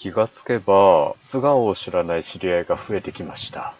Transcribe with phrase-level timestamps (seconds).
[0.00, 3.74] 気がつけば、素顔を知らない知り合いが増えてきました。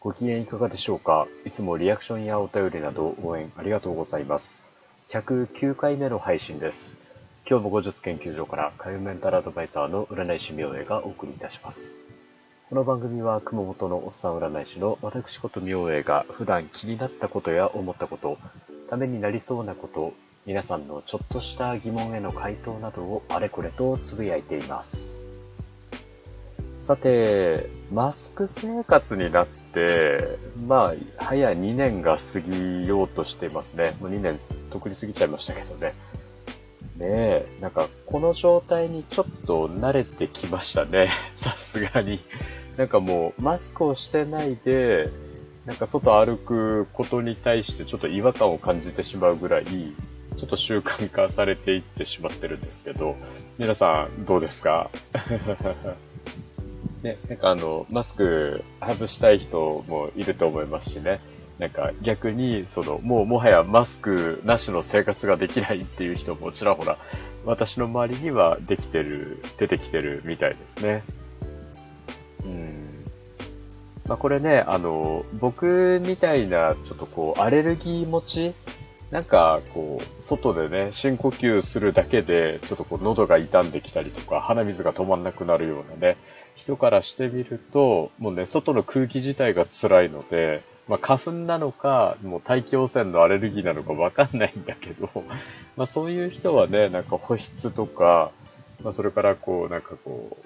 [0.00, 1.26] ご機嫌いかがでしょうか？
[1.46, 4.62] いつもリアクションやお便りなど応援ありがとうございます。
[5.08, 6.98] 109回目の配信です。
[7.48, 11.96] 今日も後日研究所から海運メンタルアドバイザーの占い師明恵がお送りいたします。
[12.68, 18.36] この番組は熊本のおっさん占い師の私こと明恵が普段気になったことや思ったこと、
[18.90, 20.12] ためになりそうなこと、
[20.46, 25.24] 皆さんのちょっとした疑問への回答などをあれこれとつぶやいています。
[26.78, 33.96] さて、マスク生活になって、まあ、早2年が過ぎようとしていますね。
[34.00, 34.38] もう2年、
[34.70, 35.94] とくり過ぎちゃいましたけどね。
[36.96, 41.10] ねえ、なんか、この状態にちょっと慣れてきましたね。
[41.34, 42.20] さすがに。
[42.76, 45.10] なんかもう、マスクをしてないで、
[45.64, 49.64] なんか外歩くことに対してちょっと違和感を感じてしまうぐらい、
[50.36, 53.16] ちょっと習慣化されていってしまってるんですけど、
[53.58, 54.90] 皆さんどうですか？
[57.02, 61.18] ね、なんかあの、マスク外したい人もいると思いますしね。
[61.58, 66.98] なんか逆に、その、もうもはやマスクなしの生活ができないっていう人もちらほら、
[67.46, 71.02] 私の周りにはできてる、出てきてるみたいですね。
[72.44, 73.04] うん。
[74.06, 78.54] まあこれね、あの、僕みたいな、ちょっとこう、アレルギー持ち
[79.10, 86.16] なんか、こう、外でね、深呼吸するだけで、ちょっとこう、喉が傷んできたりとか、鼻水が止まんなくなるようなね、
[86.56, 95.10] 人からしてみると、もうね、外の空気自体が辛いので、まあ、花粉なのか、もう大気汚染のアレルギーなのかわかんないんだけど、
[95.76, 98.30] まあ、そういう人はね、なんか保湿とか、
[98.82, 100.36] まあ、それからこう、なんかこ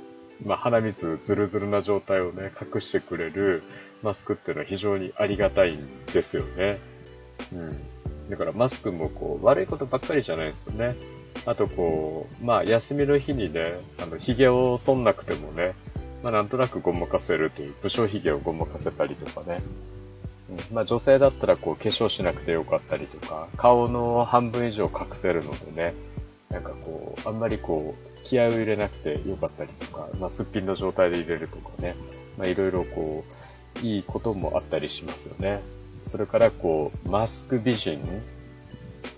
[0.44, 3.62] う、まあ、鼻水ズルズルな状態をね、隠してくれる
[4.02, 6.78] マスクっていうのは非常にありがたいんですよね。
[7.52, 7.99] うん。
[8.30, 10.96] だからマスクもこう、悪いことばっかりじゃないですよね。
[11.46, 15.74] あとこう、まあ休みの日にね、あの、髭を剃んなくてもね、
[16.22, 19.60] まあなんとなくごまかせるという、武将髭をごまかせたりとかね。
[20.50, 25.94] うん、まあ女性だったらこう化粧しなくてよかったりとか、顔の半分以上隠せるのでね、
[26.50, 31.96] なんかこう、あんまりこう、気合を入れなくてよかったりとか、まあすっぴんの状態で入れるとかね、
[32.36, 33.24] まあいろいろこ
[33.82, 35.60] う、いいこともあったりしますよね。
[36.02, 38.00] それからこう、マスク美人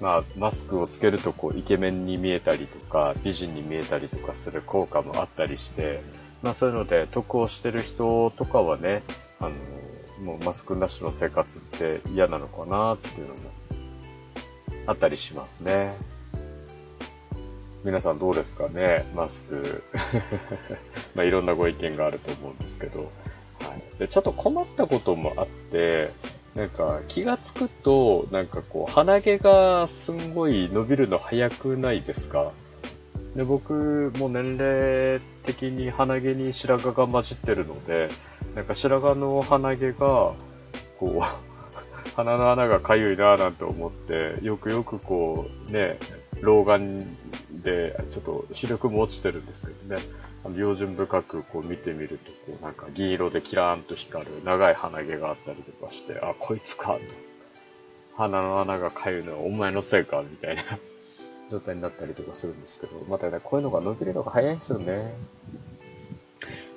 [0.01, 6.03] まあ、マスクをつけるとこう、イケメンに見えたりとか、美人に見えたりとかする効果もあったりして、
[6.43, 9.03] まあそういうので、得をしてる人とかはね、
[9.39, 9.53] あの、
[10.25, 13.41] もうマスクなしの生活って嫌なのかなっていうのも
[14.87, 15.95] あったりしますね。
[17.85, 19.05] 皆さんどうですかね？
[19.15, 19.83] マスク。
[21.15, 23.11] まあいろんなご意見があると思うんですけど。
[23.61, 23.99] はい。
[23.99, 26.13] で、ちょっと困ったこともあって、
[26.55, 32.53] なんか気がつくと、なんかこう、鼻毛がすんごい伸びるの早くないですか？
[33.35, 38.11] で僕も年齢的に鼻毛に白髪が混じってるので、
[38.55, 40.35] なんか白髪の鼻毛が、こ
[41.01, 41.21] う、
[42.17, 45.99] 鼻の穴がかゆいなぁなんて思って、よくよくこう、ね、
[46.43, 47.17] 老眼
[47.63, 50.03] で、ちょっと視力も落ちてるんですけどね、
[50.45, 57.01] あの、用心深くこう見てみると、こうなんか銀色でキラーンと光る長い鼻毛があったりとかして、あ、こいつか、と。
[58.17, 60.63] 鼻の穴がかゆいのはお前のせいか、みたいな
[61.51, 65.15] 状態になったりとかするんですけど、またね、こういうのが伸びるのが早いんですよね。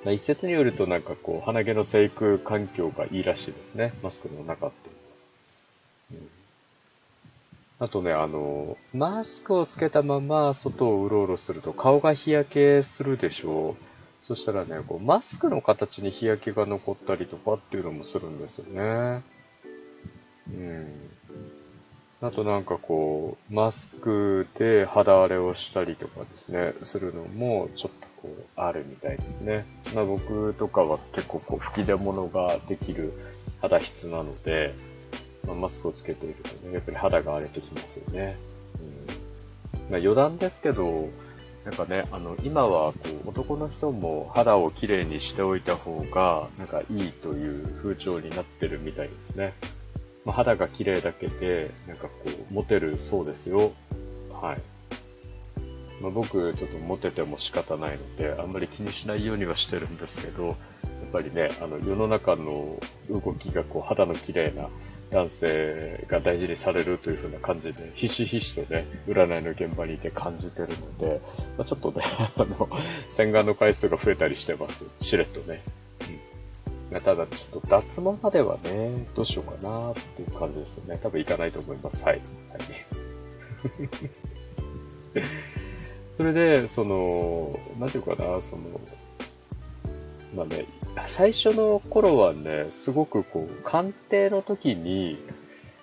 [0.06, 3.92] 一説によるとなんかこう、鼻毛の生育環境がいいらしいですね。
[4.02, 4.96] マスクの中って。
[6.14, 6.16] ん
[7.78, 13.84] あとね、あの、マスクをつけたまま外をうろうろすると顔が日焼けするでしょう。
[14.22, 19.22] そしたらね、こうマスクの形に日焼けが残ったりとかっていうのもするんですよね。
[20.48, 21.10] うん。
[22.22, 29.66] あとなんかこう、マスクで肌荒れをしたりとかですね、するのもちょっとこう、あるみたいですね。
[29.94, 33.12] まあ僕とかは結構こう、吹き出物ができる
[33.60, 34.74] 肌質なので、
[35.46, 38.36] まあ、マスクをつけているとね、やっぱり肌が荒れてきますよね。
[38.80, 39.90] うん。
[39.90, 41.08] まあ、余談ですけど、
[41.64, 49.52] なんかね、あの、今は、こう、男の人も肌をきれいにしておいた方が、なんかいいという風潮になってるみたいですね。
[50.24, 52.10] まあ、肌が綺麗だけで、なんかこ
[52.50, 53.72] う、モテるそうですよ。
[54.32, 54.62] はい。
[56.00, 60.56] まあ、僕、ちょっとモテても仕方ないので、あんまり気にしないようにはしてるんですけど、やっ
[61.12, 62.78] ぱりね、あの、世の中の
[63.10, 64.68] 動きがこう、肌の綺麗な
[65.10, 71.20] 男性が大事にされるというふうな感じで、ひしひしとね、占いの現場にいて感じてるので、
[71.56, 72.02] まあ、ちょっとね、
[72.36, 72.68] あの、
[73.10, 74.84] 洗顔の回数が増えたりしてます。
[75.00, 75.62] しれっとね。
[76.90, 77.00] うん。
[77.00, 80.98] ただ、ちょっと脱毛まではね、どうしようかなっていう感じですよね。
[81.00, 82.04] 多分いかないと思います。
[82.04, 82.14] はい。
[82.14, 82.22] はい。
[86.16, 88.62] それで、その、なんていうかな、その、
[90.34, 90.66] まあね、
[91.06, 95.18] 最初の頃はね、すごくこう、鑑定の時に、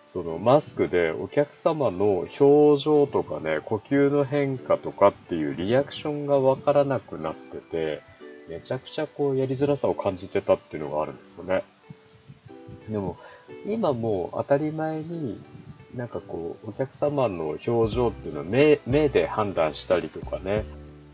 [0.05, 8.01] そのマスクでお客様の表情とかね、呼吸の変化とかっていうリアクションがわからなくなってて、
[8.47, 11.63] めちゃくちゃこうやりづらさを感じてたっていうのがあるんですよね。
[12.89, 13.17] でも、
[13.65, 15.41] 今もう当たり前に、
[15.95, 20.65] なんかこう、お客様の表情っていうのは目、目で判断したりとかね、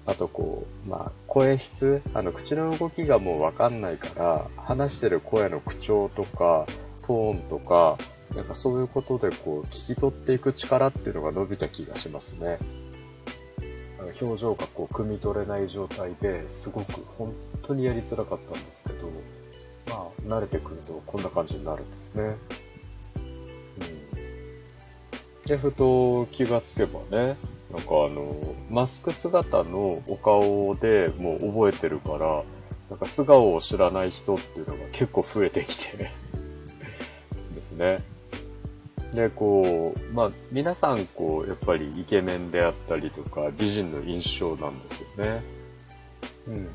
[0.10, 6.66] あとこう、まあ、声質、あの、口の動きがもうわかんないから、話してる声の口調とか、
[7.06, 7.96] トーンとか、
[8.36, 12.58] なんかそういうことでこう、聞き取っていく力っていうのが伸びた気がしますね。
[14.20, 19.12] 表情がこう、汲み取れない状態ですごく本当にやりづらかったんですけど、
[19.90, 22.36] まあ、慣れてくるとこんな感じになるんですね。
[25.44, 25.46] うん。
[25.46, 27.38] で、ふと気がつけばね、
[27.71, 32.44] なんかあの、マスク姿のお顔でもう覚えてるから、
[32.89, 36.10] なんか素顔を知らない人っていうのが結構増えてきて
[37.54, 37.98] ですね。
[39.13, 45.44] で、こう、まあ、皆さん、こう、やっぱりイケメンであったりとか、美人の印象なんですよね。
[46.48, 46.69] うん。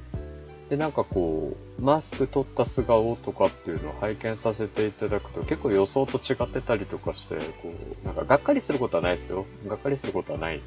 [0.68, 7.70] で、なんかこう、マスク取った素顔とかっていうのを拝見させていただくと、結構予想と違ってたりとかして、こ
[8.02, 9.44] う、なんかがっかりすることはないですよ。
[9.66, 10.62] がっかりすることはない。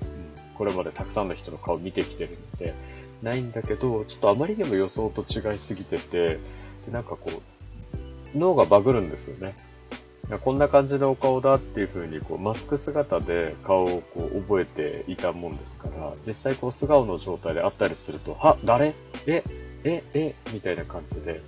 [0.55, 2.75] これまでたくさんの人の顔見てきてるので、
[3.23, 6.39] ないんだけど、ちょっとあまりにも予想と違いすぎてて、で、
[6.91, 9.55] なんかこう、脳がバグるんですよね。
[10.43, 18.93] こんな感じのお顔だっていう風に、こう、マスク姿で顔をこう、覚えていたもんですから、実際こう、素顔の状態であったりすると、は、誰？
[19.25, 19.41] え？
[19.83, 21.41] ええみたいな感じで、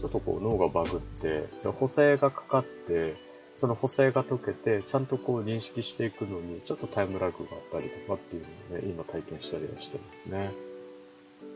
[0.00, 3.16] ちょっとこう、脳がバグって、その補正がかかって、
[3.54, 10.50] その補正が解けて、ちゃんとこう認識していくのに、ちょっとタイムラグがあったりとかっていうのをね、今体験したりはしてますね。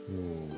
[0.08, 0.48] うん。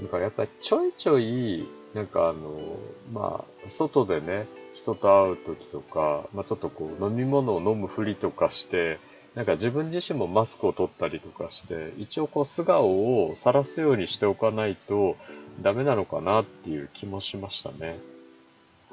[0.00, 2.78] なんかやっぱりちょいちょい、なんかあの、
[3.12, 8.98] まあ、外でね、人と会う時とか、まあちょっとこう飲み物を飲むふりとかして、
[9.34, 15.16] なんか自分自身もマスクを取ったりとかして、一応こう素顔を晒すようにしておかないと
[15.62, 17.98] ダメなのかなっていう気もしましたね。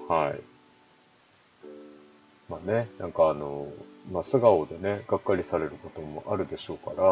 [0.08, 0.42] はい。
[2.50, 3.68] まあね、なんかあの、
[4.12, 7.04] まあ素顔でね、がっかりされることもあるでしょうから、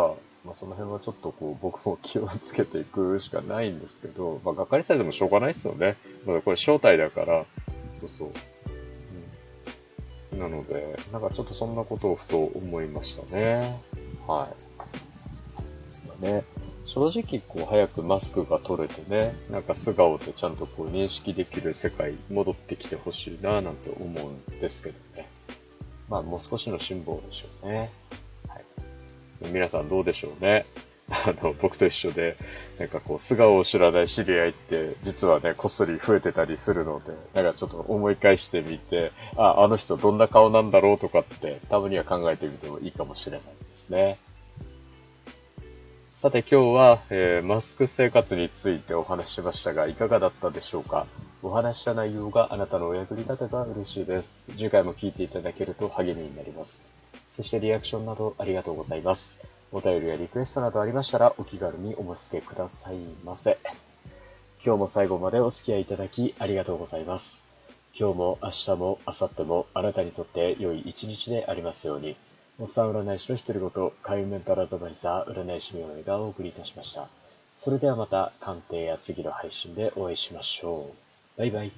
[0.45, 5.97] まあその辺はちょっとこう僕も気をつけていくしかないんですけど、まあがっかりされてもしょうがないですよね。
[6.25, 7.45] まだこれ正体だから、
[7.99, 8.31] そうそう。
[10.37, 13.81] なので、なんかちょっとそんなことをふと思いましたね。
[14.27, 14.49] は
[16.21, 16.21] い。
[16.21, 16.43] ね、
[16.83, 25.29] 正直こう早くマスクが取れてね、なんか素顔でちゃんとこう認識できる世界戻ってきてほしいななんて思うんですけどね。
[26.09, 27.91] まあもう少しの辛抱でしょうね。
[28.47, 28.65] はい。
[29.51, 30.65] 皆さんどうでしょうね？
[31.09, 32.37] あの、僕と一緒で、
[32.79, 44.17] なんかこう、素顔を知らない知り合いって、実はね、こっそり増えてたりするので、なんかちょっと思い返してみて、あ、あの人どんな顔なんだろうとかって、たまには考えてみてもいいかもしれないですね。
[46.11, 51.05] さて今日は、えー、マスク生活についてお話ししましたが、いかがだったでしょうか？
[51.43, 54.51] お話した内容があなたのお役に立てば嬉しいです。
[54.57, 56.83] 次回も聞いていただけると励みになります。
[57.27, 59.39] そしてリアクションなどありがとうございます。
[59.71, 63.57] お便りやリクエストなどありましたらお気軽にお申し付けくださいませ。
[64.63, 67.45] 今日も最後までお付き合いいただきありがとうございます。
[67.93, 72.15] 今日も明日も明後日もあなたにとって良い一日でありますように。
[72.59, 77.07] おっさん占い師の独り言、海運メンタルアドバイザー、占い師名がお送りいたしました。
[77.55, 80.91] それではまた鑑定や次の配信でお会いしましょ
[81.37, 81.39] う。
[81.39, 81.71] バイバイ。